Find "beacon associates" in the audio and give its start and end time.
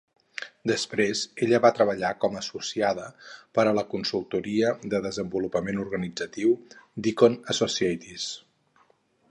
7.09-8.29